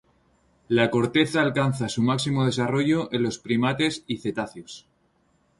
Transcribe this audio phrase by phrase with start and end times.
[0.67, 4.87] La corteza alcanza su máximo desarrollo en los primates y cetáceos.